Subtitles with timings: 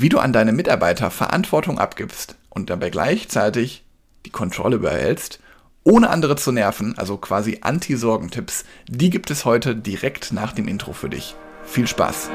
[0.00, 3.84] wie du an deine Mitarbeiter Verantwortung abgibst und dabei gleichzeitig
[4.26, 5.40] die Kontrolle behältst,
[5.82, 10.92] ohne andere zu nerven, also quasi Anti-Sorgentipps, die gibt es heute direkt nach dem Intro
[10.92, 11.34] für dich.
[11.64, 12.30] Viel Spaß!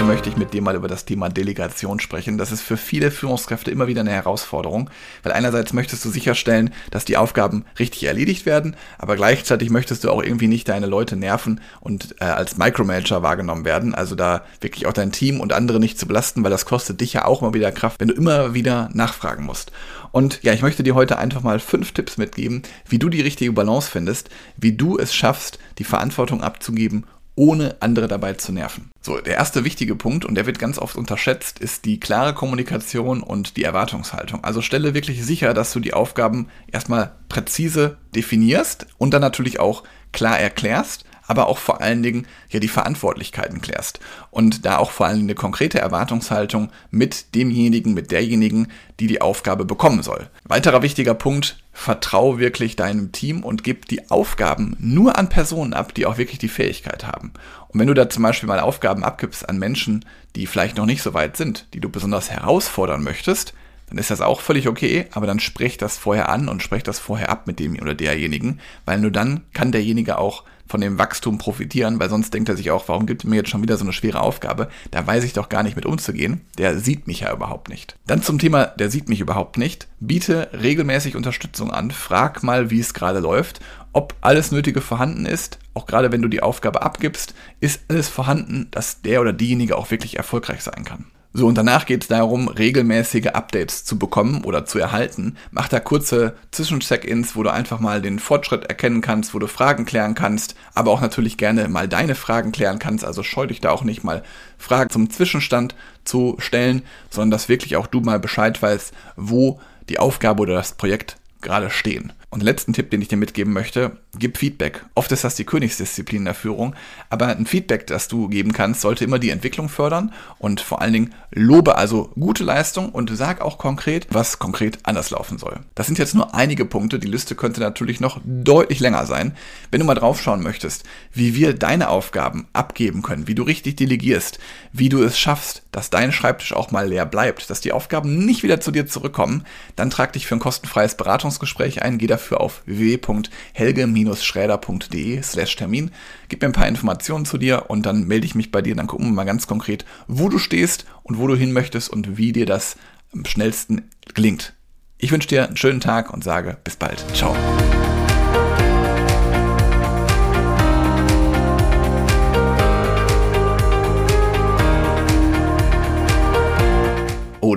[0.00, 2.38] Heute möchte ich mit dir mal über das Thema Delegation sprechen.
[2.38, 4.88] Das ist für viele Führungskräfte immer wieder eine Herausforderung,
[5.22, 10.10] weil einerseits möchtest du sicherstellen, dass die Aufgaben richtig erledigt werden, aber gleichzeitig möchtest du
[10.10, 13.94] auch irgendwie nicht deine Leute nerven und äh, als Micromanager wahrgenommen werden.
[13.94, 17.12] Also da wirklich auch dein Team und andere nicht zu belasten, weil das kostet dich
[17.12, 19.70] ja auch immer wieder Kraft, wenn du immer wieder nachfragen musst.
[20.12, 23.52] Und ja, ich möchte dir heute einfach mal fünf Tipps mitgeben, wie du die richtige
[23.52, 27.04] Balance findest, wie du es schaffst, die Verantwortung abzugeben
[27.40, 28.90] ohne andere dabei zu nerven.
[29.00, 33.22] So, der erste wichtige Punkt, und der wird ganz oft unterschätzt, ist die klare Kommunikation
[33.22, 34.44] und die Erwartungshaltung.
[34.44, 39.84] Also stelle wirklich sicher, dass du die Aufgaben erstmal präzise definierst und dann natürlich auch
[40.12, 44.00] klar erklärst aber auch vor allen Dingen ja die Verantwortlichkeiten klärst
[44.32, 48.66] und da auch vor allen Dingen eine konkrete Erwartungshaltung mit demjenigen, mit derjenigen,
[48.98, 50.28] die die Aufgabe bekommen soll.
[50.42, 55.94] Weiterer wichtiger Punkt, vertrau wirklich deinem Team und gib die Aufgaben nur an Personen ab,
[55.94, 57.32] die auch wirklich die Fähigkeit haben.
[57.68, 60.04] Und wenn du da zum Beispiel mal Aufgaben abgibst an Menschen,
[60.36, 63.54] die vielleicht noch nicht so weit sind, die du besonders herausfordern möchtest,
[63.88, 66.98] dann ist das auch völlig okay, aber dann sprech das vorher an und sprech das
[66.98, 71.38] vorher ab mit dem oder derjenigen, weil nur dann kann derjenige auch von dem Wachstum
[71.38, 73.84] profitieren, weil sonst denkt er sich auch, warum gibt er mir jetzt schon wieder so
[73.84, 74.68] eine schwere Aufgabe?
[74.92, 76.42] Da weiß ich doch gar nicht mit umzugehen.
[76.58, 77.96] Der sieht mich ja überhaupt nicht.
[78.06, 79.88] Dann zum Thema, der sieht mich überhaupt nicht.
[79.98, 81.90] Biete regelmäßig Unterstützung an.
[81.90, 83.60] Frag mal, wie es gerade läuft,
[83.92, 85.58] ob alles Nötige vorhanden ist.
[85.74, 89.90] Auch gerade wenn du die Aufgabe abgibst, ist alles vorhanden, dass der oder diejenige auch
[89.90, 91.06] wirklich erfolgreich sein kann.
[91.32, 95.36] So, und danach geht es darum, regelmäßige Updates zu bekommen oder zu erhalten.
[95.52, 99.84] Mach da kurze Zwischencheck-ins, wo du einfach mal den Fortschritt erkennen kannst, wo du Fragen
[99.84, 103.04] klären kannst, aber auch natürlich gerne mal deine Fragen klären kannst.
[103.04, 104.24] Also scheu dich da auch nicht mal
[104.58, 110.00] Fragen zum Zwischenstand zu stellen, sondern dass wirklich auch du mal Bescheid weißt, wo die
[110.00, 112.12] Aufgabe oder das Projekt gerade stehen.
[112.32, 114.84] Und letzten Tipp, den ich dir mitgeben möchte, gib Feedback.
[114.94, 116.76] Oft ist das die Königsdisziplin der Führung,
[117.08, 120.92] aber ein Feedback, das du geben kannst, sollte immer die Entwicklung fördern und vor allen
[120.92, 125.60] Dingen lobe also gute Leistung und sag auch konkret, was konkret anders laufen soll.
[125.74, 129.36] Das sind jetzt nur einige Punkte, die Liste könnte natürlich noch deutlich länger sein.
[129.70, 134.38] Wenn du mal draufschauen möchtest, wie wir deine Aufgaben abgeben können, wie du richtig delegierst,
[134.72, 138.42] wie du es schaffst, dass dein Schreibtisch auch mal leer bleibt, dass die Aufgaben nicht
[138.42, 139.44] wieder zu dir zurückkommen,
[139.76, 145.92] dann trag dich für ein kostenfreies Beratungsgespräch ein, geh dafür auf www.helge-schräder.de slash Termin,
[146.28, 148.88] gib mir ein paar Informationen zu dir und dann melde ich mich bei dir, dann
[148.88, 152.32] gucken wir mal ganz konkret, wo du stehst und wo du hin möchtest und wie
[152.32, 152.76] dir das
[153.12, 154.54] am schnellsten gelingt.
[154.98, 157.04] Ich wünsche dir einen schönen Tag und sage bis bald.
[157.14, 157.34] Ciao.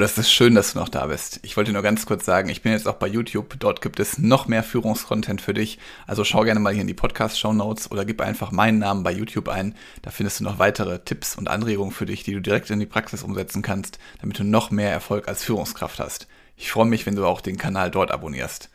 [0.04, 1.40] Das ist schön, dass du noch da bist.
[1.44, 3.56] Ich wollte nur ganz kurz sagen, ich bin jetzt auch bei YouTube.
[3.58, 5.80] Dort gibt es noch mehr Führungskontent für dich.
[6.06, 9.14] Also schau gerne mal hier in die Podcast-Show Notes oder gib einfach meinen Namen bei
[9.14, 9.76] YouTube ein.
[10.02, 12.86] Da findest du noch weitere Tipps und Anregungen für dich, die du direkt in die
[12.86, 16.28] Praxis umsetzen kannst, damit du noch mehr Erfolg als Führungskraft hast.
[16.58, 18.70] Ich freue mich, wenn du auch den Kanal dort abonnierst.